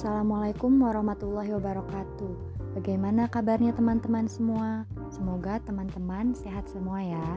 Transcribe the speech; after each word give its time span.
Assalamualaikum 0.00 0.80
warahmatullahi 0.80 1.52
wabarakatuh. 1.60 2.32
Bagaimana 2.72 3.28
kabarnya 3.28 3.76
teman-teman 3.76 4.24
semua? 4.32 4.88
Semoga 5.12 5.60
teman-teman 5.60 6.32
sehat 6.32 6.64
semua 6.72 7.04
ya. 7.04 7.28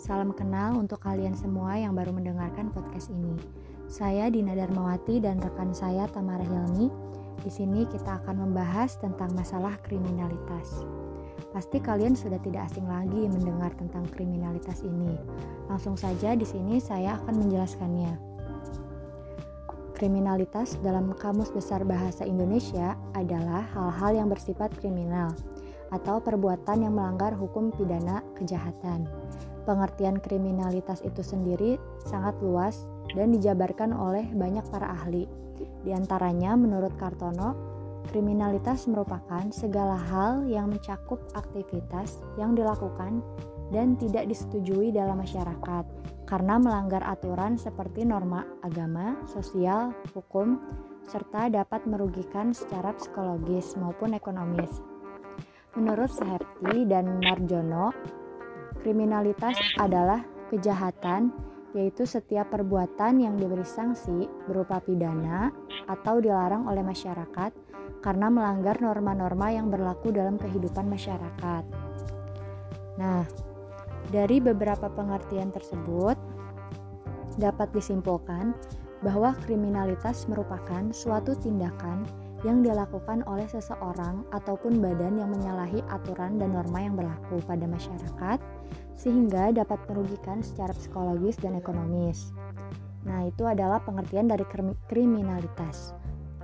Salam 0.00 0.32
kenal 0.32 0.80
untuk 0.80 1.04
kalian 1.04 1.36
semua 1.36 1.76
yang 1.76 1.92
baru 1.92 2.16
mendengarkan 2.16 2.72
podcast 2.72 3.12
ini. 3.12 3.36
Saya 3.84 4.32
Dina 4.32 4.56
Darmawati 4.56 5.20
dan 5.20 5.44
rekan 5.44 5.76
saya 5.76 6.08
Tamara 6.08 6.40
Hilmi. 6.40 6.88
Di 7.44 7.52
sini 7.52 7.84
kita 7.84 8.24
akan 8.24 8.48
membahas 8.48 8.96
tentang 8.96 9.36
masalah 9.36 9.76
kriminalitas. 9.84 10.88
Pasti 11.52 11.84
kalian 11.84 12.16
sudah 12.16 12.40
tidak 12.40 12.72
asing 12.72 12.88
lagi 12.88 13.28
mendengar 13.28 13.76
tentang 13.76 14.08
kriminalitas 14.08 14.80
ini. 14.88 15.20
Langsung 15.68 16.00
saja 16.00 16.32
di 16.32 16.48
sini 16.48 16.80
saya 16.80 17.20
akan 17.20 17.44
menjelaskannya. 17.44 18.35
Kriminalitas 19.96 20.76
dalam 20.84 21.08
Kamus 21.16 21.48
Besar 21.48 21.80
Bahasa 21.88 22.28
Indonesia 22.28 22.92
adalah 23.16 23.64
hal-hal 23.72 24.20
yang 24.20 24.28
bersifat 24.28 24.68
kriminal 24.76 25.32
atau 25.88 26.20
perbuatan 26.20 26.84
yang 26.84 26.92
melanggar 26.92 27.32
hukum 27.32 27.72
pidana 27.72 28.20
kejahatan. 28.36 29.08
Pengertian 29.64 30.20
kriminalitas 30.20 31.00
itu 31.00 31.24
sendiri 31.24 31.80
sangat 32.04 32.36
luas 32.44 32.84
dan 33.16 33.32
dijabarkan 33.32 33.96
oleh 33.96 34.28
banyak 34.36 34.68
para 34.68 34.92
ahli. 35.00 35.24
Di 35.80 35.96
antaranya, 35.96 36.60
menurut 36.60 36.92
Kartono, 37.00 37.56
kriminalitas 38.12 38.84
merupakan 38.92 39.48
segala 39.48 39.96
hal 39.96 40.44
yang 40.44 40.76
mencakup 40.76 41.24
aktivitas 41.32 42.20
yang 42.36 42.52
dilakukan 42.52 43.24
dan 43.72 43.96
tidak 43.96 44.28
disetujui 44.28 44.92
dalam 44.92 45.24
masyarakat 45.24 45.88
karena 46.26 46.58
melanggar 46.58 47.06
aturan 47.06 47.54
seperti 47.54 48.02
norma 48.02 48.42
agama, 48.66 49.14
sosial, 49.30 49.94
hukum, 50.10 50.58
serta 51.06 51.46
dapat 51.46 51.86
merugikan 51.86 52.50
secara 52.50 52.90
psikologis 52.98 53.78
maupun 53.78 54.18
ekonomis. 54.18 54.82
Menurut 55.78 56.10
Sehepti 56.10 56.82
dan 56.90 57.22
Marjono, 57.22 57.94
kriminalitas 58.82 59.54
adalah 59.78 60.20
kejahatan 60.50 61.30
yaitu 61.76 62.08
setiap 62.08 62.48
perbuatan 62.48 63.20
yang 63.20 63.36
diberi 63.36 63.66
sanksi 63.66 64.24
berupa 64.48 64.80
pidana 64.80 65.52
atau 65.84 66.18
dilarang 66.18 66.64
oleh 66.64 66.80
masyarakat 66.80 67.52
karena 68.00 68.32
melanggar 68.32 68.80
norma-norma 68.80 69.52
yang 69.52 69.68
berlaku 69.68 70.08
dalam 70.08 70.40
kehidupan 70.40 70.88
masyarakat. 70.88 71.64
Nah, 72.96 73.28
dari 74.14 74.38
beberapa 74.38 74.86
pengertian 74.90 75.50
tersebut, 75.50 76.14
dapat 77.36 77.68
disimpulkan 77.76 78.56
bahwa 79.04 79.36
kriminalitas 79.44 80.24
merupakan 80.26 80.88
suatu 80.90 81.36
tindakan 81.36 82.08
yang 82.44 82.60
dilakukan 82.64 83.24
oleh 83.26 83.44
seseorang 83.48 84.24
ataupun 84.32 84.78
badan 84.80 85.20
yang 85.20 85.32
menyalahi 85.32 85.80
aturan 85.88 86.36
dan 86.36 86.52
norma 86.52 86.84
yang 86.84 86.94
berlaku 86.96 87.40
pada 87.44 87.64
masyarakat, 87.64 88.38
sehingga 88.96 89.52
dapat 89.52 89.80
merugikan 89.88 90.40
secara 90.40 90.72
psikologis 90.72 91.36
dan 91.40 91.56
ekonomis. 91.56 92.32
Nah, 93.06 93.26
itu 93.28 93.46
adalah 93.46 93.80
pengertian 93.84 94.26
dari 94.26 94.44
kriminalitas. 94.90 95.94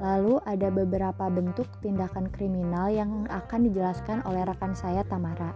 Lalu, 0.03 0.43
ada 0.47 0.69
beberapa 0.71 1.31
bentuk 1.31 1.67
tindakan 1.79 2.31
kriminal 2.31 2.91
yang 2.91 3.27
akan 3.31 3.71
dijelaskan 3.71 4.23
oleh 4.27 4.43
rekan 4.47 4.75
saya, 4.75 5.07
Tamara. 5.07 5.55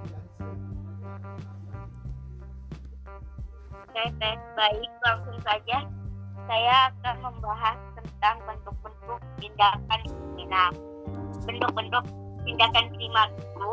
Tes 3.96 4.12
baik 4.52 4.92
langsung 5.08 5.40
saja 5.40 5.88
saya 6.44 6.92
akan 6.92 7.16
membahas 7.32 7.80
tentang 7.96 8.44
bentuk-bentuk 8.44 9.20
tindakan 9.40 10.00
kriminal. 10.04 10.70
Bentuk-bentuk 11.48 12.04
tindakan 12.44 12.92
kriminal 12.92 13.32
itu 13.32 13.72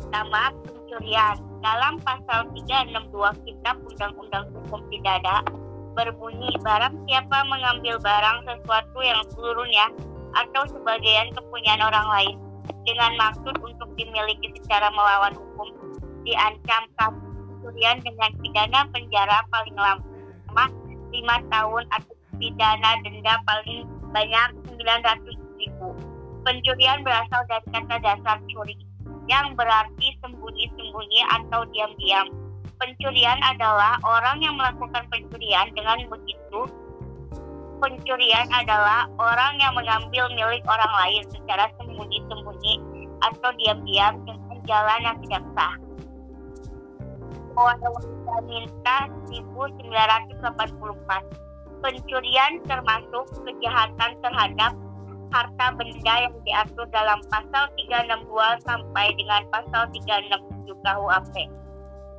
pertama 0.00 0.56
pencurian. 0.64 1.36
Dalam 1.60 2.00
pasal 2.00 2.48
362 2.56 3.44
Kitab 3.44 3.76
Undang-Undang 3.92 4.48
Hukum 4.48 4.80
Pidana 4.88 5.44
berbunyi 5.92 6.48
barang 6.64 6.96
siapa 7.04 7.38
mengambil 7.52 8.00
barang 8.00 8.38
sesuatu 8.48 8.98
yang 9.04 9.20
seluruhnya 9.36 9.92
atau 10.32 10.64
sebagian 10.64 11.28
kepunyaan 11.36 11.84
orang 11.84 12.08
lain 12.08 12.34
dengan 12.88 13.20
maksud 13.20 13.52
untuk 13.60 13.92
dimiliki 14.00 14.48
secara 14.56 14.88
melawan 14.96 15.36
hukum 15.36 15.68
diancam 16.24 16.88
pencurian 17.66 17.98
dengan 17.98 18.30
pidana 18.38 18.80
penjara 18.94 19.42
paling 19.50 19.74
lama 19.74 20.70
lima 21.10 21.36
tahun 21.50 21.82
atau 21.90 22.14
pidana 22.38 22.90
denda 23.02 23.34
paling 23.42 23.82
banyak 24.14 24.48
900 24.70 25.34
ribu. 25.58 25.90
Pencurian 26.46 27.02
berasal 27.02 27.42
dari 27.50 27.66
kata 27.74 27.98
dasar 28.06 28.38
curi 28.46 28.78
yang 29.26 29.58
berarti 29.58 30.14
sembunyi-sembunyi 30.22 31.20
atau 31.26 31.66
diam-diam. 31.74 32.30
Pencurian 32.78 33.42
adalah 33.42 33.98
orang 34.06 34.38
yang 34.46 34.54
melakukan 34.54 35.02
pencurian 35.10 35.66
dengan 35.74 36.06
begitu 36.06 36.70
pencurian 37.82 38.46
adalah 38.54 39.04
orang 39.18 39.58
yang 39.60 39.74
mengambil 39.74 40.30
milik 40.32 40.64
orang 40.64 40.92
lain 41.02 41.22
secara 41.34 41.66
sembunyi-sembunyi 41.76 42.78
atau 43.20 43.50
diam-diam 43.58 44.16
dengan 44.22 44.56
jalan 44.64 45.00
yang 45.02 45.18
tidak 45.26 45.42
sah. 45.52 45.85
Minta 47.56 49.08
1984. 49.32 51.80
Pencurian 51.80 52.52
termasuk 52.68 53.24
kejahatan 53.48 54.12
terhadap 54.20 54.72
harta 55.32 55.66
benda 55.76 56.14
yang 56.28 56.36
diatur 56.44 56.84
dalam 56.92 57.20
pasal 57.32 57.68
362 57.80 58.28
sampai 58.64 59.06
dengan 59.16 59.42
pasal 59.48 59.88
367 59.92 60.84
KUHP. 60.84 61.34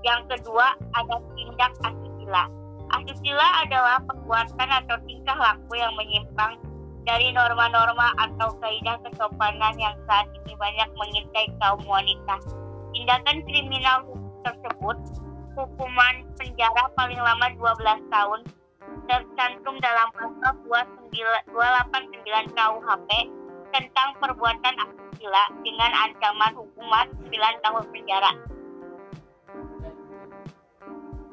Yang 0.06 0.22
kedua 0.30 0.74
ada 0.98 1.16
tindak 1.38 1.74
asusila. 1.86 2.50
Asusila 2.98 3.48
adalah 3.62 3.98
perbuatan 4.10 4.70
atau 4.84 4.98
tingkah 5.06 5.38
laku 5.38 5.74
yang 5.78 5.94
menyimpang 5.96 6.58
dari 7.08 7.32
norma-norma 7.32 8.12
atau 8.20 8.52
kaidah 8.60 9.00
kesopanan 9.06 9.76
yang 9.80 9.96
saat 10.10 10.28
ini 10.44 10.54
banyak 10.60 10.90
mengintai 10.98 11.48
kaum 11.62 11.80
wanita. 11.88 12.36
Tindakan 12.92 13.38
kriminal 13.48 14.04
tersebut 14.44 14.98
hukuman 15.58 16.22
penjara 16.38 16.86
paling 16.94 17.18
lama 17.18 17.50
12 17.58 18.14
tahun 18.14 18.40
tercantum 19.10 19.76
dalam 19.82 20.08
pasal 20.14 20.54
289 20.70 22.54
KUHP 22.54 23.10
tentang 23.74 24.10
perbuatan 24.22 24.76
asusila 24.78 25.44
dengan 25.66 25.92
ancaman 26.06 26.54
hukuman 26.54 27.10
9 27.26 27.66
tahun 27.66 27.84
penjara. 27.90 28.32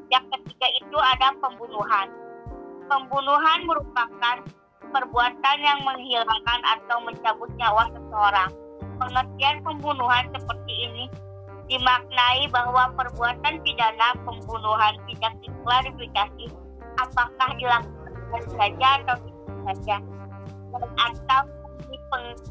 Yang 0.08 0.24
ketiga 0.32 0.68
itu 0.80 0.98
ada 0.98 1.28
pembunuhan. 1.44 2.08
Pembunuhan 2.88 3.58
merupakan 3.68 4.36
perbuatan 4.88 5.56
yang 5.60 5.80
menghilangkan 5.84 6.60
atau 6.78 7.02
mencabut 7.04 7.50
nyawa 7.60 7.92
seseorang. 7.92 8.50
Pengertian 8.94 9.58
pembunuhan 9.66 10.30
seperti 10.30 10.74
ini 10.86 11.04
dimaknai 11.66 12.44
bahwa 12.52 12.92
perbuatan 12.92 13.54
pidana 13.64 14.08
pembunuhan 14.22 14.94
tidak 15.08 15.32
diklarifikasi 15.41 16.47
apakah 17.00 17.50
dilakukan 17.56 18.44
saja 18.54 18.88
atau 19.02 19.16
tidak 19.25 19.58
saja 19.64 19.97
dan 20.75 20.91
atau 20.98 21.42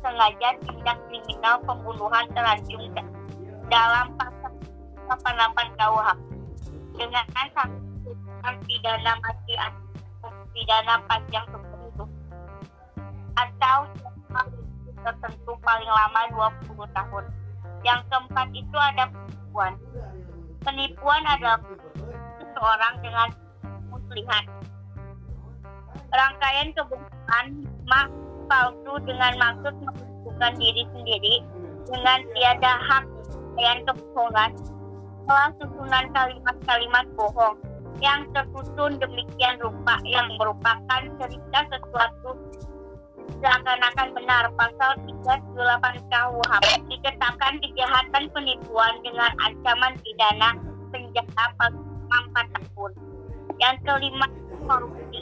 sengaja 0.03 0.49
tindak 0.67 0.97
kriminal 1.07 1.55
pembunuhan 1.63 2.25
terlanjung 2.35 2.83
dalam 3.71 4.11
pasal 4.19 4.51
88 5.07 5.79
KUHP 5.79 6.19
dengan 6.99 7.25
sanksi 7.55 8.11
pidana 8.67 9.15
mati 9.23 9.53
atau 9.55 10.31
pidana 10.51 10.95
panjang 11.07 11.45
hidup 11.47 12.09
atau 13.39 13.79
tertentu 15.03 15.51
paling 15.63 15.91
lama 15.91 16.21
20 16.67 16.95
tahun. 16.95 17.25
Yang 17.83 18.01
keempat 18.07 18.47
itu 18.55 18.77
ada 18.79 19.11
penipuan. 19.11 19.73
Penipuan 20.63 21.23
adalah 21.27 21.59
seseorang 22.39 22.93
dengan 23.03 23.29
muslihat. 23.91 24.43
Rangkaian 26.13 26.69
kebohongan 26.77 27.45
mak 27.87 28.07
palsu 28.47 28.93
dengan 29.03 29.33
maksud 29.39 29.75
menunjukkan 29.83 30.53
diri 30.59 30.83
sendiri 30.95 31.35
dengan 31.87 32.19
tiada 32.31 32.73
hak 32.87 33.03
rangkaian 33.53 33.79
kebohongan 33.85 34.51
telah 35.23 35.49
susunan 35.61 36.05
kalimat-kalimat 36.11 37.05
bohong 37.15 37.55
yang 38.01 38.27
tersusun 38.35 38.99
demikian 38.99 39.55
rupa 39.63 39.95
yang 40.03 40.27
merupakan 40.35 41.01
cerita 41.21 41.59
sesuatu 41.71 42.35
seakan-akan 43.41 44.09
benar 44.15 44.43
pasal 44.55 44.91
38 45.03 46.11
KUHP 46.11 46.67
ditetapkan 46.91 47.53
kejahatan 47.63 48.23
penipuan 48.31 48.93
dengan 49.03 49.31
ancaman 49.43 49.93
pidana 50.01 50.55
penjara 50.89 51.45
paling 51.59 51.85
4 52.33 52.55
tahun. 52.55 52.91
Yang 53.59 53.75
kelima 53.85 54.27
korupsi. 54.67 55.19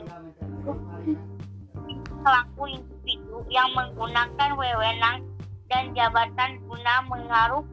Pelaku 2.21 2.63
individu 2.69 2.91
individu 3.11 3.43
yang 3.51 3.69
menggunakan 3.75 4.49
wewenang 4.55 5.17
dan 5.67 5.91
jabatan 5.95 6.59
guna 6.67 6.95
mengaruh 7.07 7.63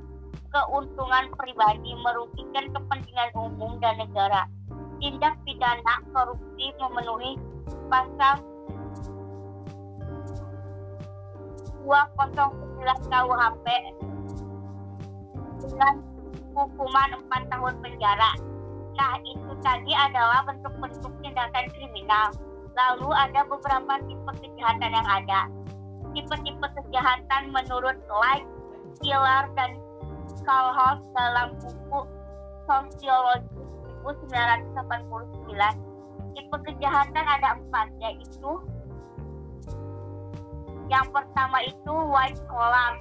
keuntungan 0.49 1.25
pribadi 1.37 1.93
merugikan 2.01 2.67
kepentingan 2.73 3.31
umum 3.37 3.79
dan 3.79 3.99
negara. 4.01 4.49
Tindak 4.99 5.39
pidana 5.47 5.95
korupsi 6.11 6.75
memenuhi 6.81 7.39
pasal 7.87 8.43
209 11.88 13.08
KUHP 13.08 13.67
dengan 15.64 15.94
hukuman 16.52 17.11
4 17.32 17.49
tahun 17.49 17.75
penjara. 17.81 18.31
Nah, 18.99 19.14
itu 19.25 19.52
tadi 19.64 19.93
adalah 19.96 20.44
bentuk-bentuk 20.44 21.12
tindakan 21.25 21.64
kriminal. 21.73 22.29
Lalu 22.76 23.08
ada 23.17 23.40
beberapa 23.49 24.05
tipe 24.05 24.32
kejahatan 24.37 24.93
yang 24.93 25.08
ada. 25.08 25.49
Tipe-tipe 26.12 26.67
kejahatan 26.76 27.56
menurut 27.56 27.96
Light, 28.11 28.44
Killer, 29.00 29.49
dan 29.56 29.81
Calhoun 30.44 31.00
dalam 31.17 31.56
buku 31.56 32.00
Sosiologi 32.69 33.64
1989. 34.05 36.37
Tipe 36.37 36.56
kejahatan 36.69 37.25
ada 37.25 37.56
empat, 37.56 37.88
yaitu 38.02 38.61
yang 40.88 41.06
pertama 41.12 41.61
itu 41.64 41.94
white 42.08 42.40
collar. 42.49 42.96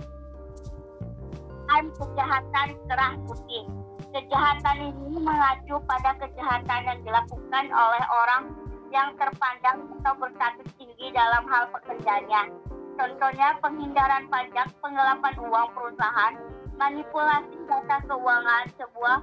Crime 1.68 1.89
kejahatan 1.95 2.68
cerah 2.88 3.16
putih. 3.28 3.63
Kejahatan 4.12 4.78
ini 4.92 5.19
mengacu 5.19 5.80
pada 5.84 6.16
kejahatan 6.16 6.81
yang 6.88 7.00
dilakukan 7.04 7.66
oleh 7.72 8.04
orang 8.07 8.44
yang 8.92 9.12
terpandang 9.19 9.84
atau 10.00 10.16
berstatus 10.16 10.68
tinggi 10.80 11.12
dalam 11.12 11.44
hal 11.51 11.68
pekerjaannya. 11.75 12.56
Contohnya 12.98 13.60
penghindaran 13.60 14.25
pajak, 14.31 14.72
penggelapan 14.80 15.36
uang 15.44 15.68
perusahaan, 15.75 16.33
manipulasi 16.80 17.56
data 17.68 18.00
keuangan 18.07 18.66
sebuah 18.80 19.18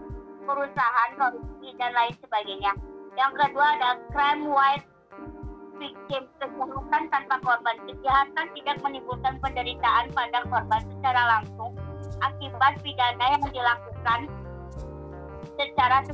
perusahaan, 0.44 1.10
korupsi, 1.17 1.69
dan 1.81 1.90
lain 1.96 2.14
sebagainya. 2.20 2.72
Yang 3.17 3.32
kedua 3.40 3.67
ada 3.81 3.90
crime 4.12 4.46
white 4.46 4.87
kejahatan 6.94 7.10
tanpa 7.10 7.36
korban. 7.42 7.76
Kejahatan 7.90 8.46
tidak 8.54 8.76
menimbulkan 8.86 9.34
penderitaan 9.42 10.06
pada 10.14 10.46
korban 10.46 10.82
secara 10.94 11.22
langsung 11.26 11.75
akibat 12.22 12.78
pidana 12.86 13.26
yang 13.34 13.44
dilakukan 13.50 14.20
secara 15.58 16.06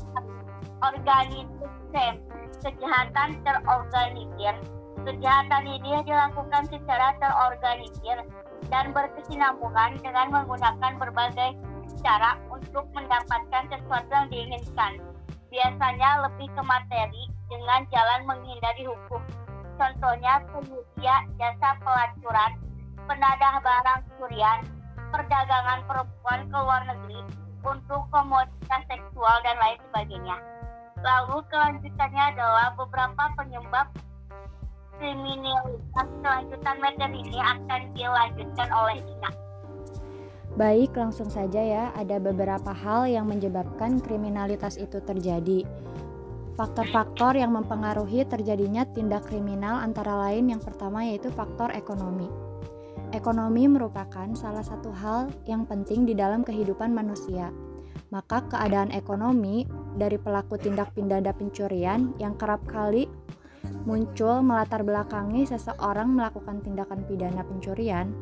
organisasi. 0.80 2.16
Kejahatan 2.64 3.28
terorganisir. 3.44 4.54
Kejahatan 5.04 5.64
ini 5.64 6.00
dilakukan 6.04 6.64
secara 6.68 7.12
terorganisir 7.20 8.24
dan 8.72 8.92
berkesinambungan 8.96 10.00
dengan 10.00 10.32
menggunakan 10.32 10.92
berbagai 10.96 11.56
cara 12.00 12.40
untuk 12.48 12.88
mendapatkan 12.96 13.64
sesuatu 13.68 14.08
yang 14.12 14.28
diinginkan. 14.32 14.96
Biasanya 15.52 16.24
lebih 16.24 16.48
ke 16.52 16.62
materi 16.64 17.22
dengan 17.48 17.84
jalan 17.92 18.20
menghindari 18.28 18.88
hukum 18.88 19.20
contohnya 19.80 20.44
penyedia 20.52 21.16
jasa 21.40 21.70
pelacuran, 21.80 22.52
penadah 23.08 23.54
barang 23.64 24.00
curian, 24.20 24.60
perdagangan 25.08 25.80
perempuan 25.88 26.40
ke 26.52 26.56
luar 26.60 26.82
negeri 26.84 27.20
untuk 27.64 28.04
komoditas 28.12 28.82
seksual 28.92 29.40
dan 29.40 29.56
lain 29.56 29.80
sebagainya. 29.88 30.36
Lalu 31.00 31.40
kelanjutannya 31.48 32.24
adalah 32.36 32.76
beberapa 32.76 33.24
penyebab 33.40 33.88
kriminalitas 35.00 36.08
kelanjutan 36.20 36.76
materi 36.76 37.24
ini 37.24 37.40
akan 37.40 37.80
dilanjutkan 37.96 38.68
oleh 38.68 39.00
Ina. 39.00 39.30
Baik, 40.60 40.92
langsung 40.92 41.32
saja 41.32 41.62
ya. 41.62 41.84
Ada 41.96 42.20
beberapa 42.20 42.76
hal 42.76 43.08
yang 43.08 43.32
menyebabkan 43.32 43.96
kriminalitas 44.04 44.76
itu 44.76 45.00
terjadi. 45.00 45.64
Faktor-faktor 46.58 47.38
yang 47.38 47.54
mempengaruhi 47.54 48.26
terjadinya 48.26 48.86
tindak 48.90 49.26
kriminal 49.30 49.78
antara 49.80 50.16
lain 50.28 50.50
yang 50.50 50.62
pertama 50.62 51.06
yaitu 51.06 51.30
faktor 51.34 51.70
ekonomi. 51.74 52.26
Ekonomi 53.10 53.66
merupakan 53.66 54.30
salah 54.38 54.62
satu 54.62 54.94
hal 54.94 55.30
yang 55.46 55.66
penting 55.66 56.06
di 56.06 56.14
dalam 56.14 56.46
kehidupan 56.46 56.94
manusia. 56.94 57.50
Maka 58.10 58.46
keadaan 58.50 58.90
ekonomi 58.94 59.66
dari 59.94 60.18
pelaku 60.18 60.58
tindak 60.58 60.94
pidana 60.94 61.34
pencurian 61.34 62.14
yang 62.18 62.34
kerap 62.38 62.62
kali 62.66 63.06
muncul 63.86 64.44
melatar 64.44 64.84
belakangi 64.84 65.48
seseorang 65.48 66.12
melakukan 66.12 66.60
tindakan 66.60 67.06
pidana 67.08 67.40
pencurian, 67.44 68.12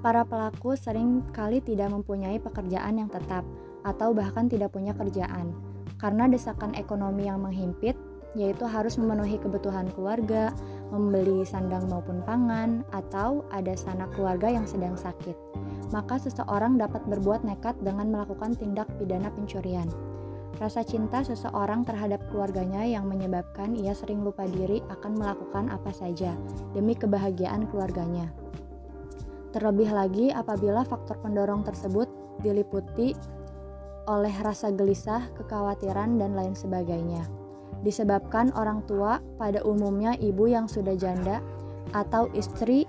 para 0.00 0.22
pelaku 0.22 0.78
sering 0.78 1.26
kali 1.34 1.58
tidak 1.58 1.90
mempunyai 1.90 2.38
pekerjaan 2.38 3.02
yang 3.02 3.10
tetap 3.10 3.42
atau 3.82 4.14
bahkan 4.14 4.46
tidak 4.46 4.74
punya 4.74 4.94
kerjaan 4.94 5.54
karena 5.98 6.30
desakan 6.30 6.74
ekonomi 6.78 7.26
yang 7.26 7.42
menghimpit, 7.42 7.98
yaitu 8.38 8.64
harus 8.64 8.94
memenuhi 8.96 9.36
kebutuhan 9.42 9.90
keluarga, 9.92 10.54
membeli 10.94 11.42
sandang 11.42 11.90
maupun 11.90 12.22
pangan, 12.22 12.86
atau 12.94 13.42
ada 13.50 13.74
sanak 13.74 14.14
keluarga 14.14 14.48
yang 14.48 14.64
sedang 14.64 14.94
sakit. 14.94 15.34
Maka 15.90 16.22
seseorang 16.22 16.78
dapat 16.78 17.02
berbuat 17.10 17.42
nekat 17.42 17.74
dengan 17.82 18.14
melakukan 18.14 18.54
tindak 18.54 18.86
pidana 19.00 19.32
pencurian. 19.32 19.88
Rasa 20.58 20.82
cinta 20.82 21.22
seseorang 21.22 21.86
terhadap 21.86 22.18
keluarganya 22.30 22.82
yang 22.82 23.06
menyebabkan 23.06 23.78
ia 23.78 23.94
sering 23.94 24.26
lupa 24.26 24.42
diri 24.42 24.82
akan 24.90 25.14
melakukan 25.14 25.70
apa 25.70 25.94
saja 25.94 26.34
demi 26.74 26.98
kebahagiaan 26.98 27.70
keluarganya. 27.70 28.26
Terlebih 29.54 29.88
lagi 29.94 30.26
apabila 30.34 30.82
faktor 30.82 31.16
pendorong 31.22 31.62
tersebut 31.62 32.10
diliputi 32.42 33.14
oleh 34.08 34.32
rasa 34.40 34.72
gelisah, 34.72 35.28
kekhawatiran, 35.36 36.16
dan 36.16 36.32
lain 36.32 36.56
sebagainya. 36.56 37.28
Disebabkan 37.84 38.50
orang 38.56 38.82
tua, 38.88 39.20
pada 39.36 39.60
umumnya 39.62 40.16
ibu 40.18 40.48
yang 40.48 40.66
sudah 40.66 40.96
janda, 40.96 41.44
atau 41.92 42.26
istri, 42.32 42.88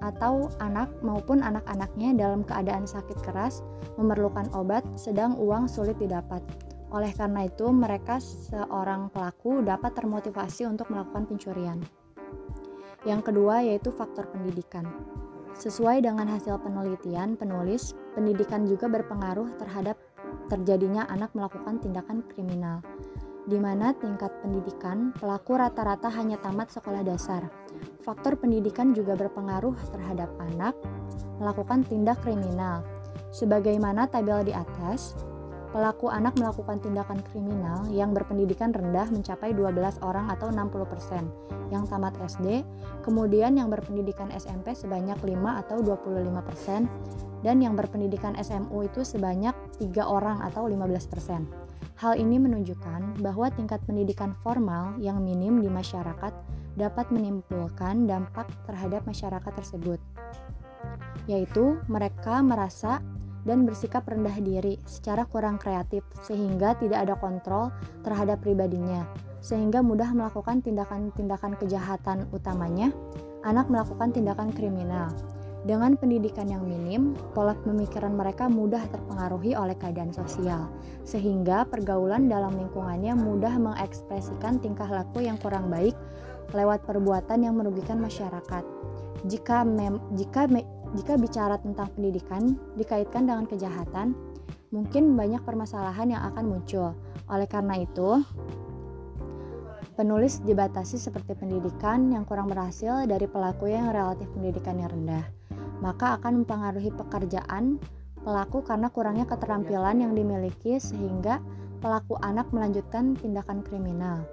atau 0.00 0.48
anak 0.62 0.88
maupun 1.04 1.44
anak-anaknya 1.44 2.16
dalam 2.16 2.46
keadaan 2.46 2.88
sakit 2.88 3.20
keras, 3.20 3.60
memerlukan 4.00 4.48
obat, 4.56 4.86
sedang 4.96 5.36
uang 5.36 5.68
sulit 5.68 5.98
didapat. 6.00 6.40
Oleh 6.94 7.12
karena 7.12 7.46
itu, 7.50 7.68
mereka 7.68 8.16
seorang 8.22 9.12
pelaku 9.12 9.60
dapat 9.60 9.92
termotivasi 9.92 10.64
untuk 10.64 10.88
melakukan 10.88 11.28
pencurian. 11.28 11.78
Yang 13.04 13.32
kedua 13.32 13.64
yaitu 13.64 13.88
faktor 13.92 14.28
pendidikan. 14.28 14.84
Sesuai 15.56 16.04
dengan 16.04 16.28
hasil 16.28 16.56
penelitian 16.64 17.36
penulis, 17.36 17.92
pendidikan 18.16 18.64
juga 18.64 18.88
berpengaruh 18.88 19.60
terhadap 19.60 19.96
terjadinya 20.50 21.06
anak 21.06 21.30
melakukan 21.38 21.78
tindakan 21.78 22.26
kriminal, 22.26 22.82
di 23.46 23.56
mana 23.62 23.94
tingkat 23.94 24.34
pendidikan 24.42 25.14
pelaku 25.14 25.54
rata-rata 25.54 26.10
hanya 26.10 26.36
tamat 26.42 26.74
sekolah 26.74 27.06
dasar. 27.06 27.46
Faktor 28.02 28.34
pendidikan 28.34 28.90
juga 28.90 29.14
berpengaruh 29.14 29.78
terhadap 29.94 30.28
anak 30.52 30.74
melakukan 31.38 31.86
tindak 31.86 32.18
kriminal. 32.20 32.82
Sebagaimana 33.30 34.10
tabel 34.10 34.50
di 34.50 34.52
atas, 34.52 35.14
pelaku 35.70 36.10
anak 36.10 36.34
melakukan 36.34 36.82
tindakan 36.82 37.22
kriminal 37.30 37.86
yang 37.94 38.10
berpendidikan 38.10 38.74
rendah 38.74 39.06
mencapai 39.06 39.54
12 39.54 40.02
orang 40.02 40.26
atau 40.30 40.50
60% 40.50 41.70
yang 41.70 41.86
tamat 41.86 42.18
SD, 42.18 42.66
kemudian 43.06 43.54
yang 43.54 43.70
berpendidikan 43.70 44.34
SMP 44.34 44.74
sebanyak 44.74 45.14
5 45.22 45.62
atau 45.62 45.78
25%, 45.78 46.90
dan 47.46 47.56
yang 47.62 47.78
berpendidikan 47.78 48.34
SMU 48.34 48.82
itu 48.82 49.06
sebanyak 49.06 49.54
3 49.78 50.02
orang 50.02 50.42
atau 50.42 50.66
15%. 50.66 51.46
Hal 52.02 52.18
ini 52.18 52.42
menunjukkan 52.42 53.22
bahwa 53.22 53.46
tingkat 53.54 53.78
pendidikan 53.86 54.34
formal 54.42 54.98
yang 54.98 55.22
minim 55.22 55.62
di 55.62 55.70
masyarakat 55.70 56.32
dapat 56.74 57.06
menimbulkan 57.14 58.10
dampak 58.10 58.50
terhadap 58.66 59.06
masyarakat 59.06 59.52
tersebut, 59.54 60.00
yaitu 61.30 61.78
mereka 61.86 62.40
merasa 62.42 62.98
dan 63.44 63.64
bersikap 63.64 64.04
rendah 64.08 64.36
diri 64.40 64.76
secara 64.84 65.24
kurang 65.24 65.56
kreatif 65.56 66.04
sehingga 66.24 66.76
tidak 66.76 67.08
ada 67.08 67.14
kontrol 67.16 67.72
terhadap 68.04 68.40
pribadinya, 68.44 69.04
sehingga 69.40 69.80
mudah 69.80 70.12
melakukan 70.12 70.60
tindakan-tindakan 70.60 71.56
kejahatan 71.56 72.28
utamanya, 72.32 72.92
anak 73.44 73.68
melakukan 73.72 74.12
tindakan 74.12 74.52
kriminal. 74.52 75.08
Dengan 75.60 75.92
pendidikan 75.92 76.48
yang 76.48 76.64
minim, 76.64 77.12
pola 77.36 77.52
pemikiran 77.52 78.16
mereka 78.16 78.48
mudah 78.48 78.80
terpengaruhi 78.88 79.52
oleh 79.52 79.76
keadaan 79.76 80.08
sosial, 80.08 80.72
sehingga 81.04 81.68
pergaulan 81.68 82.32
dalam 82.32 82.56
lingkungannya 82.56 83.12
mudah 83.12 83.60
mengekspresikan 83.60 84.56
tingkah 84.56 84.88
laku 84.88 85.20
yang 85.20 85.36
kurang 85.36 85.68
baik 85.68 85.92
lewat 86.56 86.80
perbuatan 86.88 87.44
yang 87.44 87.60
merugikan 87.60 88.00
masyarakat. 88.00 88.64
Jika 89.28 89.68
mem 89.68 90.00
jika 90.16 90.48
me 90.48 90.64
jika 90.98 91.14
bicara 91.14 91.56
tentang 91.60 91.90
pendidikan 91.94 92.58
dikaitkan 92.74 93.28
dengan 93.28 93.46
kejahatan, 93.46 94.16
mungkin 94.74 95.14
banyak 95.14 95.42
permasalahan 95.46 96.14
yang 96.14 96.22
akan 96.34 96.44
muncul. 96.50 96.94
Oleh 97.30 97.46
karena 97.46 97.78
itu, 97.78 98.22
Penulis 100.00 100.40
dibatasi 100.40 100.96
seperti 100.96 101.36
pendidikan 101.36 102.08
yang 102.08 102.24
kurang 102.24 102.48
berhasil 102.48 103.04
dari 103.04 103.28
pelaku 103.28 103.68
yang 103.68 103.92
relatif 103.92 104.32
pendidikannya 104.32 104.88
rendah, 104.88 105.24
maka 105.84 106.16
akan 106.16 106.40
mempengaruhi 106.40 106.88
pekerjaan 106.88 107.76
pelaku 108.24 108.64
karena 108.64 108.88
kurangnya 108.88 109.28
keterampilan 109.28 110.00
yang 110.00 110.16
dimiliki 110.16 110.80
sehingga 110.80 111.44
pelaku 111.84 112.16
anak 112.24 112.48
melanjutkan 112.48 113.12
tindakan 113.12 113.60
kriminal. 113.60 114.24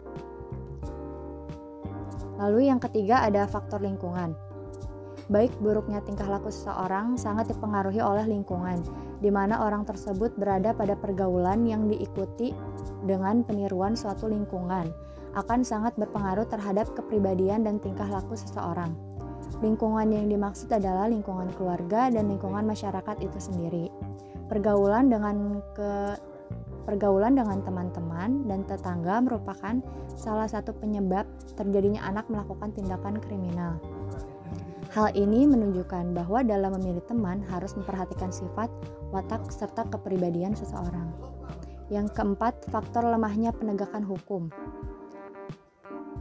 Lalu 2.39 2.71
yang 2.71 2.79
ketiga 2.79 3.27
ada 3.27 3.43
faktor 3.43 3.83
lingkungan. 3.83 4.46
Baik 5.27 5.51
buruknya 5.59 5.99
tingkah 6.07 6.23
laku 6.23 6.47
seseorang 6.47 7.19
sangat 7.19 7.51
dipengaruhi 7.51 7.99
oleh 7.99 8.23
lingkungan, 8.23 8.79
di 9.19 9.27
mana 9.27 9.59
orang 9.59 9.83
tersebut 9.83 10.31
berada 10.39 10.71
pada 10.71 10.95
pergaulan 10.95 11.67
yang 11.67 11.91
diikuti 11.91 12.55
dengan 13.03 13.43
peniruan 13.43 13.91
suatu 13.91 14.31
lingkungan 14.31 14.87
akan 15.35 15.67
sangat 15.67 15.99
berpengaruh 15.99 16.47
terhadap 16.47 16.87
kepribadian 16.95 17.67
dan 17.67 17.75
tingkah 17.83 18.07
laku 18.07 18.39
seseorang. 18.39 18.95
Lingkungan 19.59 20.07
yang 20.15 20.31
dimaksud 20.31 20.71
adalah 20.71 21.11
lingkungan 21.11 21.51
keluarga 21.59 22.07
dan 22.07 22.31
lingkungan 22.31 22.63
masyarakat 22.63 23.19
itu 23.19 23.37
sendiri. 23.37 23.91
Pergaulan 24.47 25.11
dengan 25.11 25.59
ke 25.75 26.15
pergaulan 26.87 27.35
dengan 27.35 27.59
teman-teman 27.67 28.47
dan 28.47 28.63
tetangga 28.63 29.19
merupakan 29.19 29.83
salah 30.15 30.47
satu 30.47 30.71
penyebab 30.71 31.27
terjadinya 31.59 31.99
anak 32.07 32.31
melakukan 32.31 32.71
tindakan 32.71 33.19
kriminal. 33.19 33.75
Hal 34.95 35.11
ini 35.19 35.43
menunjukkan 35.43 36.15
bahwa 36.15 36.39
dalam 36.47 36.79
memilih 36.79 37.03
teman 37.03 37.43
harus 37.51 37.75
memperhatikan 37.75 38.31
sifat, 38.31 38.71
watak, 39.11 39.43
serta 39.51 39.83
kepribadian 39.91 40.55
seseorang. 40.55 41.11
Yang 41.91 42.15
keempat, 42.15 42.67
faktor 42.71 43.03
lemahnya 43.03 43.51
penegakan 43.51 44.07
hukum. 44.07 44.47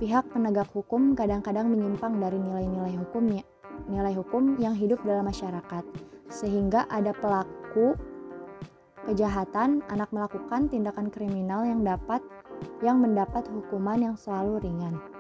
Pihak 0.03 0.29
penegak 0.35 0.69
hukum 0.75 1.15
kadang-kadang 1.15 1.71
menyimpang 1.71 2.19
dari 2.19 2.37
nilai-nilai 2.37 2.95
hukumnya, 3.01 3.47
nilai 3.87 4.13
hukum 4.13 4.59
yang 4.61 4.75
hidup 4.75 5.01
dalam 5.07 5.25
masyarakat, 5.25 5.85
sehingga 6.29 6.85
ada 6.91 7.15
pelaku 7.17 7.97
kejahatan 9.07 9.87
anak 9.89 10.11
melakukan 10.11 10.67
tindakan 10.67 11.09
kriminal 11.09 11.63
yang 11.63 11.87
dapat 11.87 12.21
yang 12.83 12.99
mendapat 12.99 13.47
hukuman 13.47 14.13
yang 14.13 14.17
selalu 14.19 14.59
ringan. 14.59 15.16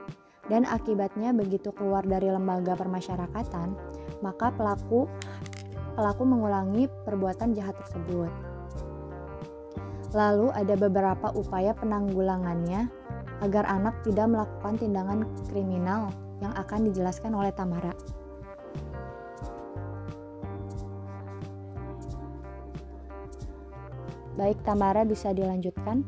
Dan 0.46 0.62
akibatnya 0.62 1.34
begitu 1.34 1.74
keluar 1.74 2.06
dari 2.06 2.30
lembaga 2.30 2.78
permasyarakatan, 2.78 3.74
maka 4.22 4.54
pelaku 4.54 5.10
pelaku 5.96 6.22
mengulangi 6.22 6.86
perbuatan 7.08 7.56
jahat 7.56 7.74
tersebut. 7.82 8.30
Lalu 10.14 10.54
ada 10.54 10.74
beberapa 10.78 11.34
upaya 11.34 11.74
penanggulangannya 11.74 12.86
agar 13.42 13.64
anak 13.68 14.00
tidak 14.06 14.30
melakukan 14.30 14.74
tindakan 14.78 15.20
kriminal 15.50 16.14
yang 16.40 16.52
akan 16.54 16.88
dijelaskan 16.88 17.32
oleh 17.34 17.52
Tamara. 17.52 17.92
Baik, 24.36 24.60
Tamara 24.68 25.08
bisa 25.08 25.32
dilanjutkan. 25.32 26.04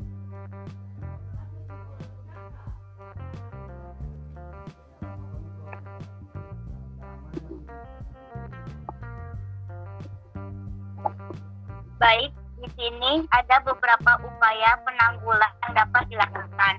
Ada 13.33 13.57
beberapa 13.61 14.11
upaya 14.25 14.71
penanggulangan 14.85 15.71
dapat 15.77 16.03
dilakukan. 16.09 16.75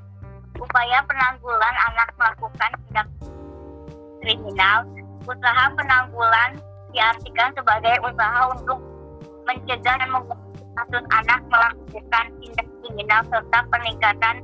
Upaya 0.59 0.99
penanggulan 1.05 1.75
anak 1.93 2.09
melakukan 2.19 2.71
tindak 2.87 3.07
kriminal, 4.19 4.83
usaha 5.23 5.65
penanggulan 5.77 6.59
diartikan 6.91 7.53
sebagai 7.55 7.95
usaha 8.01 8.41
untuk 8.51 8.79
mencegah 9.47 9.95
dan 10.01 10.09
kasus 10.75 11.05
anak 11.15 11.39
melakukan 11.47 12.25
tindak 12.41 12.67
kriminal 12.81 13.21
serta 13.29 13.59
peningkatan 13.71 14.35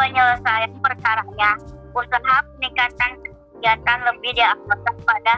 penyelesaian 0.00 0.72
perkaranya. 0.80 1.50
Usaha 1.92 2.36
peningkatan 2.56 3.10
kegiatan 3.20 3.98
lebih 4.08 4.32
diarahkan 4.34 4.96
pada 5.04 5.34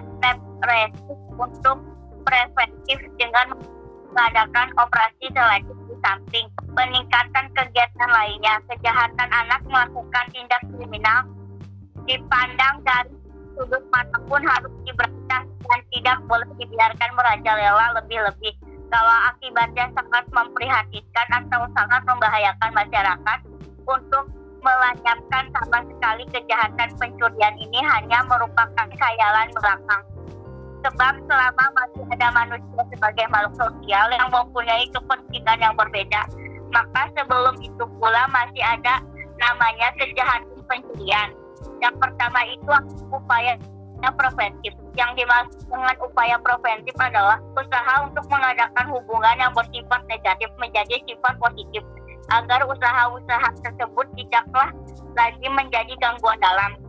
represif 0.63 1.19
untuk 1.35 1.77
preventif 2.23 2.99
dengan 3.19 3.59
mengadakan 4.13 4.69
operasi 4.79 5.27
selektif 5.33 5.92
samping 6.03 6.47
peningkatan 6.75 7.47
kegiatan 7.55 8.11
lainnya. 8.11 8.61
Kejahatan 8.69 9.31
anak 9.31 9.63
melakukan 9.65 10.27
tindak 10.35 10.63
kriminal 10.75 11.25
dipandang 12.05 12.83
dari 12.83 13.15
sudut 13.55 13.85
mana 13.95 14.19
pun 14.27 14.43
harus 14.43 14.73
diberantas 14.83 15.45
dan 15.47 15.81
tidak 15.95 16.19
boleh 16.27 16.49
dibiarkan 16.59 17.11
merajalela 17.15 17.87
lebih-lebih. 18.03 18.55
Kalau 18.93 19.17
akibatnya 19.33 19.89
sangat 19.97 20.25
memprihatinkan 20.29 21.29
atau 21.33 21.65
sangat 21.73 22.03
membahayakan 22.05 22.71
masyarakat 22.77 23.39
untuk 23.89 24.25
melenyapkan 24.63 25.45
sama 25.51 25.79
sekali 25.89 26.25
kejahatan 26.31 26.91
pencurian 27.01 27.57
ini 27.59 27.81
hanya 27.83 28.21
merupakan 28.29 28.89
khayalan 28.95 29.49
belakang. 29.59 30.03
Sebab 30.83 31.15
selama 31.31 31.65
masih 31.79 32.03
ada 32.11 32.29
manusia 32.35 32.83
sebagai 32.91 33.27
makhluk 33.31 33.55
sosial 33.55 34.07
yang 34.11 34.29
mempunyai 34.35 34.85
kepentingan 34.91 35.59
yang 35.63 35.75
berbeda, 35.79 36.27
maka 36.75 37.03
sebelum 37.15 37.55
itu 37.63 37.85
pula 38.03 38.27
masih 38.35 38.63
ada 38.67 38.99
namanya 39.39 39.95
kejahatan 39.99 40.59
pencurian. 40.67 41.31
Yang 41.79 41.95
pertama 42.03 42.41
itu 42.51 42.73
upaya 43.15 43.55
preventif. 44.11 44.75
Yang 44.99 45.23
dimaksud 45.23 45.63
dengan 45.71 45.97
upaya 46.03 46.37
preventif 46.43 46.97
adalah 46.99 47.39
usaha 47.55 47.95
untuk 48.03 48.27
mengadakan 48.27 48.87
hubungan 48.91 49.37
yang 49.39 49.53
bersifat 49.55 50.03
negatif 50.11 50.51
menjadi 50.59 50.99
sifat 51.07 51.39
positif 51.39 51.87
agar 52.35 52.67
usaha-usaha 52.67 53.49
tersebut 53.63 54.07
tidaklah 54.19 54.75
lagi 55.15 55.47
menjadi 55.47 55.95
gangguan 56.03 56.39
dalam 56.43 56.82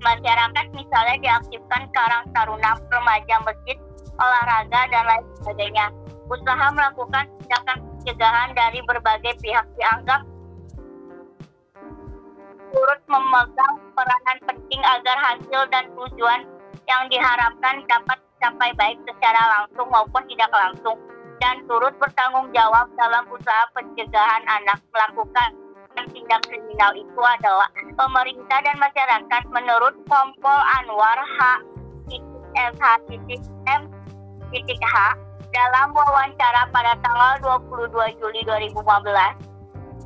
masyarakat 0.00 0.66
misalnya 0.74 1.16
diaktifkan 1.22 1.82
karang 1.92 2.24
taruna, 2.34 2.78
remaja 2.90 3.36
masjid, 3.42 3.76
olahraga, 4.18 4.80
dan 4.90 5.04
lain 5.06 5.26
sebagainya. 5.40 5.86
Usaha 6.28 6.66
melakukan 6.74 7.24
tindakan 7.40 7.78
pencegahan 7.80 8.50
dari 8.52 8.80
berbagai 8.84 9.34
pihak 9.40 9.64
dianggap 9.80 10.22
turut 12.68 13.00
memegang 13.08 13.74
peranan 13.96 14.38
penting 14.44 14.82
agar 14.84 15.16
hasil 15.16 15.60
dan 15.72 15.88
tujuan 15.96 16.44
yang 16.84 17.02
diharapkan 17.08 17.84
dapat 17.88 18.18
dicapai 18.36 18.70
baik 18.76 18.98
secara 19.08 19.42
langsung 19.56 19.88
maupun 19.88 20.22
tidak 20.28 20.52
langsung 20.52 20.96
dan 21.40 21.64
turut 21.66 21.94
bertanggung 21.96 22.50
jawab 22.52 22.86
dalam 22.98 23.24
usaha 23.32 23.64
pencegahan 23.72 24.44
anak 24.46 24.78
melakukan 24.92 25.50
tindak 26.12 26.42
kriminal 26.46 26.92
itu 26.94 27.20
adalah 27.22 27.68
pemerintah 27.98 28.58
dan 28.62 28.76
masyarakat 28.78 29.42
menurut 29.50 29.94
Kompol 30.06 30.60
Anwar 30.78 31.18
H. 31.18 31.38
M. 32.58 32.72
H 34.52 34.94
dalam 35.48 35.86
wawancara 35.96 36.68
pada 36.70 36.92
tanggal 37.00 37.60
22 37.64 38.20
Juli 38.20 38.40
2015 38.44 38.84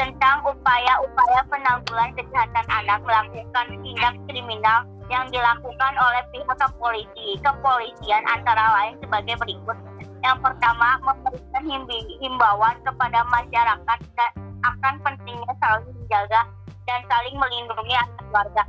tentang 0.01 0.41
upaya-upaya 0.49 1.41
penanggulan 1.51 2.11
kejahatan 2.17 2.67
anak 2.71 2.99
melakukan 3.05 3.67
tindak 3.85 4.15
kriminal 4.31 4.89
yang 5.11 5.29
dilakukan 5.29 5.93
oleh 6.01 6.23
pihak 6.33 6.57
kepolisi, 6.57 7.37
kepolisian 7.45 8.25
antara 8.33 8.65
lain 8.81 8.97
sebagai 9.05 9.37
berikut. 9.45 9.77
Yang 10.23 10.39
pertama, 10.41 10.97
memberikan 11.03 11.65
himbauan 12.23 12.77
kepada 12.87 13.27
masyarakat 13.29 13.99
akan 14.63 14.95
pentingnya 15.03 15.55
saling 15.59 15.91
menjaga 15.95 16.43
dan 16.87 17.01
saling 17.07 17.37
melindungi 17.39 17.95
anak 17.95 18.27
warga. 18.31 18.65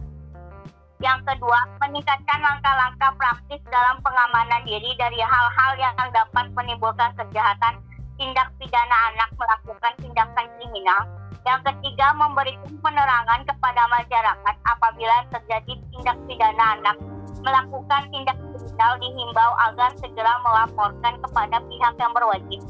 Yang 1.03 1.19
kedua, 1.27 1.59
meningkatkan 1.83 2.39
langkah-langkah 2.39 3.11
praktis 3.19 3.59
dalam 3.67 3.99
pengamanan 3.99 4.63
diri 4.63 4.95
dari 4.95 5.19
hal-hal 5.19 5.71
yang 5.75 5.95
dapat 5.99 6.47
menimbulkan 6.55 7.11
kejahatan 7.19 7.75
tindak 8.15 8.47
pidana 8.55 9.11
anak 9.11 9.29
melakukan 9.35 9.93
tindakan 9.99 10.47
kriminal. 10.55 11.01
Yang 11.43 11.59
ketiga, 11.67 12.15
memberikan 12.15 12.71
penerangan 12.79 13.43
kepada 13.43 13.83
masyarakat 13.91 14.55
apabila 14.63 15.27
terjadi 15.27 15.73
tindak 15.91 16.17
pidana 16.23 16.65
anak 16.79 16.95
melakukan 17.43 18.03
tindak 18.07 18.37
kriminal 18.39 18.91
dihimbau 19.03 19.51
agar 19.67 19.91
segera 19.99 20.33
melaporkan 20.39 21.19
kepada 21.19 21.57
pihak 21.67 21.93
yang 21.99 22.13
berwajib. 22.15 22.61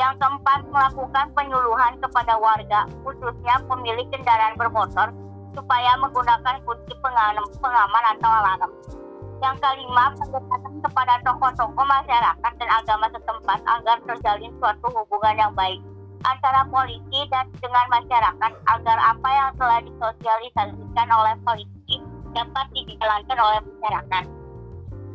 Yang 0.00 0.14
keempat, 0.18 0.60
melakukan 0.72 1.26
penyuluhan 1.36 1.92
kepada 2.00 2.34
warga, 2.40 2.88
khususnya 3.04 3.60
pemilik 3.68 4.08
kendaraan 4.08 4.56
bermotor, 4.56 5.12
supaya 5.52 5.92
menggunakan 6.00 6.64
kunci 6.64 6.94
pengaman 7.60 8.04
atau 8.16 8.30
alarm. 8.30 8.72
Yang 9.42 9.56
kelima, 9.58 10.14
pendekatan 10.16 10.74
kepada 10.80 11.14
tokoh-tokoh 11.26 11.84
masyarakat 11.84 12.52
dan 12.56 12.70
agama 12.72 13.10
setempat 13.10 13.58
agar 13.66 13.96
terjalin 14.06 14.52
suatu 14.62 14.86
hubungan 14.94 15.34
yang 15.34 15.52
baik. 15.52 15.82
antara 16.22 16.62
polisi 16.70 17.20
dan 17.30 17.50
dengan 17.58 17.86
masyarakat 17.90 18.52
agar 18.78 18.98
apa 19.02 19.28
yang 19.30 19.50
telah 19.58 19.80
disosialisasikan 19.82 21.08
oleh 21.10 21.34
polisi 21.42 21.96
dapat 22.32 22.66
dijalankan 22.72 23.38
oleh 23.38 23.60
masyarakat. 23.66 24.24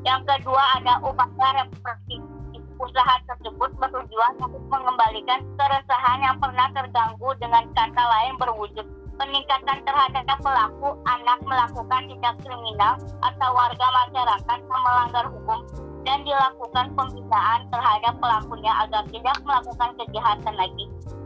Yang 0.05 0.21
kedua 0.27 0.63
ada 0.79 0.93
upaya 1.03 1.63
represif. 1.63 2.21
Usaha 2.77 3.15
tersebut 3.25 3.73
bertujuan 3.81 4.33
untuk 4.37 4.61
mengembalikan 4.69 5.41
keresahan 5.57 6.19
yang 6.21 6.37
pernah 6.37 6.69
terganggu 6.77 7.29
dengan 7.41 7.65
kata 7.73 8.03
lain 8.05 8.33
berwujud 8.37 8.85
peningkatan 9.17 9.81
terhadap 9.81 10.37
pelaku 10.39 10.93
anak 11.09 11.39
melakukan 11.41 12.01
tindak 12.05 12.35
kriminal 12.45 12.93
atau 13.25 13.49
warga 13.49 13.87
masyarakat 14.05 14.59
yang 14.61 14.81
melanggar 14.85 15.25
hukum 15.33 15.59
dan 16.05 16.21
dilakukan 16.23 16.93
pembinaan 16.93 17.61
terhadap 17.73 18.13
pelakunya 18.21 18.71
agar 18.85 19.03
tidak 19.09 19.37
melakukan 19.43 19.89
kejahatan 19.99 20.55
lagi. 20.55 20.85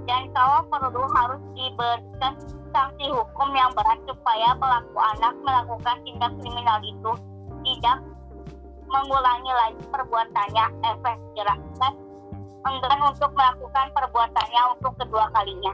Dan 0.10 0.34
kalau 0.34 0.66
perlu 0.72 1.06
harus 1.14 1.42
diberikan 1.54 2.34
sanksi 2.74 3.06
hukum 3.12 3.50
yang 3.54 3.70
berat 3.78 4.00
supaya 4.08 4.56
pelaku 4.58 4.98
anak 4.98 5.36
melakukan 5.44 5.98
tindak 6.08 6.32
kriminal 6.42 6.80
itu 6.82 7.12
tidak 7.62 7.98
mengulangi 8.92 9.52
lagi 9.56 9.84
perbuatannya 9.88 10.66
efek 10.84 11.18
jerak 11.40 11.60
dan 11.80 11.94
enggan 12.68 13.00
untuk 13.08 13.32
melakukan 13.34 13.88
perbuatannya 13.96 14.62
untuk 14.78 14.94
kedua 15.00 15.26
kalinya. 15.34 15.74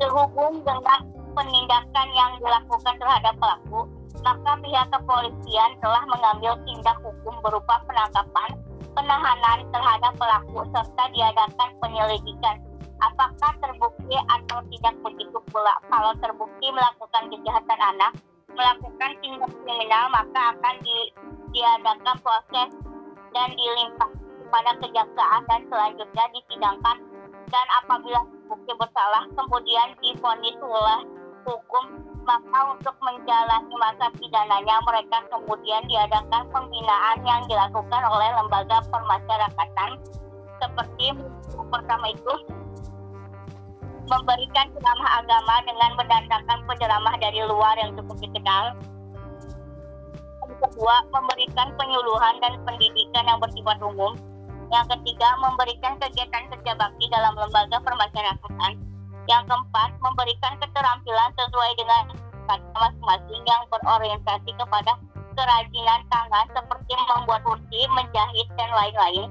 Sehubung 0.00 0.64
dengan 0.64 1.00
penindakan 1.36 2.08
yang 2.16 2.32
dilakukan 2.40 2.94
terhadap 2.98 3.34
pelaku, 3.38 3.86
maka 4.24 4.52
pihak 4.60 4.86
kepolisian 4.90 5.70
telah 5.80 6.02
mengambil 6.08 6.56
tindak 6.64 6.96
hukum 7.04 7.34
berupa 7.44 7.80
penangkapan, 7.86 8.50
penahanan 8.96 9.58
terhadap 9.70 10.12
pelaku 10.16 10.64
serta 10.72 11.04
diadakan 11.12 11.70
penyelidikan. 11.80 12.56
Apakah 13.02 13.52
terbukti 13.58 14.14
atau 14.14 14.62
tidak 14.70 14.94
begitu 15.02 15.38
pula 15.50 15.74
kalau 15.90 16.14
terbukti 16.22 16.70
melakukan 16.70 17.24
kejahatan 17.34 17.80
anak, 17.82 18.12
melakukan 18.54 19.12
tindak 19.18 19.50
kriminal 19.64 20.06
maka 20.12 20.54
akan 20.54 20.76
di, 20.86 20.96
diadakan 21.52 22.16
proses 22.24 22.70
dan 23.32 23.48
dilimpahkan 23.52 24.20
kepada 24.52 24.72
kejaksaan 24.84 25.40
dan 25.48 25.60
selanjutnya 25.72 26.24
disidangkan. 26.36 26.96
Dan 27.48 27.66
apabila 27.84 28.20
terbukti 28.28 28.72
bersalah 28.76 29.24
kemudian 29.32 29.88
difonis 30.00 30.56
hukum 31.42 31.84
maka 32.22 32.60
untuk 32.70 32.94
menjalani 33.02 33.74
masa 33.82 34.06
pidananya 34.14 34.78
mereka 34.86 35.26
kemudian 35.26 35.82
diadakan 35.90 36.46
pembinaan 36.54 37.18
yang 37.26 37.42
dilakukan 37.50 38.02
oleh 38.06 38.30
lembaga 38.38 38.78
permasyarakatan. 38.92 39.90
Seperti 40.62 41.06
pertama 41.66 42.06
itu 42.14 42.34
memberikan 44.06 44.66
ceramah 44.76 45.10
agama 45.18 45.54
dengan 45.66 45.90
mendatangkan 45.98 46.58
penceramah 46.68 47.14
dari 47.18 47.40
luar 47.42 47.74
yang 47.80 47.96
cukup 47.98 48.20
dikenal 48.22 48.76
kedua 50.62 51.02
memberikan 51.10 51.74
penyuluhan 51.74 52.34
dan 52.38 52.56
pendidikan 52.62 53.24
yang 53.26 53.38
bersifat 53.42 53.78
umum 53.82 54.14
yang 54.72 54.88
ketiga, 54.88 55.36
memberikan 55.36 56.00
kegiatan 56.00 56.48
kerja 56.48 56.72
bakti 56.80 57.04
dalam 57.12 57.36
lembaga 57.36 57.76
permasyarakatan. 57.84 58.80
Yang 59.28 59.44
keempat, 59.44 59.90
memberikan 60.00 60.56
keterampilan 60.64 61.30
sesuai 61.36 61.72
dengan 61.76 62.04
masing-masing 62.48 63.42
yang 63.44 63.62
berorientasi 63.68 64.50
kepada 64.56 64.96
kerajinan 65.36 66.00
tangan 66.08 66.46
seperti 66.56 66.92
membuat 67.04 67.44
kursi, 67.44 67.80
menjahit, 67.92 68.48
dan 68.56 68.72
lain-lain. 68.72 69.28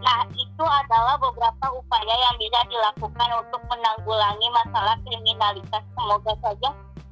Nah, 0.00 0.24
itu 0.32 0.64
adalah 0.64 1.20
beberapa 1.20 1.66
upaya 1.68 2.14
yang 2.24 2.36
bisa 2.40 2.60
dilakukan 2.72 3.30
untuk 3.44 3.60
menanggulangi 3.68 4.48
masalah 4.56 4.96
kriminalitas. 5.04 5.84
Semoga 6.00 6.32
saja 6.40 6.68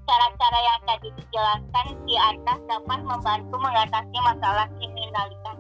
cara-cara 0.07 0.59
yang 0.63 0.81
tadi 0.87 1.09
dijelaskan 1.19 1.87
di 2.07 2.15
atas 2.15 2.59
dapat 2.71 3.01
membantu 3.03 3.55
mengatasi 3.59 4.17
masalah 4.23 4.67
kriminalitas. 4.79 5.59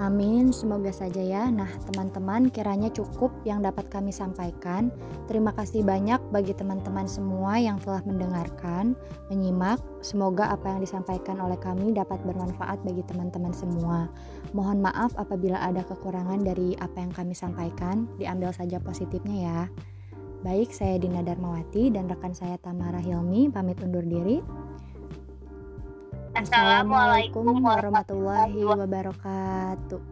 Amin, 0.00 0.50
semoga 0.50 0.88
saja 0.88 1.20
ya. 1.20 1.46
Nah, 1.52 1.68
teman-teman, 1.92 2.48
kiranya 2.48 2.88
cukup 2.90 3.30
yang 3.44 3.60
dapat 3.62 3.86
kami 3.92 4.08
sampaikan. 4.10 4.88
Terima 5.28 5.52
kasih 5.52 5.84
banyak 5.84 6.18
bagi 6.32 6.56
teman-teman 6.56 7.04
semua 7.06 7.60
yang 7.60 7.76
telah 7.78 8.02
mendengarkan, 8.02 8.98
menyimak. 9.30 9.78
Semoga 10.02 10.50
apa 10.50 10.74
yang 10.74 10.80
disampaikan 10.82 11.38
oleh 11.38 11.60
kami 11.60 11.94
dapat 11.94 12.18
bermanfaat 12.24 12.82
bagi 12.82 13.04
teman-teman 13.04 13.54
semua. 13.54 14.10
Mohon 14.56 14.90
maaf 14.90 15.12
apabila 15.20 15.60
ada 15.60 15.84
kekurangan 15.86 16.40
dari 16.40 16.74
apa 16.82 16.98
yang 16.98 17.12
kami 17.14 17.36
sampaikan, 17.36 18.10
diambil 18.16 18.50
saja 18.50 18.82
positifnya 18.82 19.36
ya. 19.38 19.60
Baik, 20.42 20.74
saya 20.74 20.98
Dina 20.98 21.22
Darmawati 21.22 21.94
dan 21.94 22.10
rekan 22.10 22.34
saya 22.34 22.58
Tamara 22.58 22.98
Hilmi 22.98 23.46
pamit 23.54 23.78
undur 23.78 24.02
diri. 24.02 24.42
Assalamualaikum 26.34 27.62
warahmatullahi 27.62 28.58
wabarakatuh. 28.66 30.11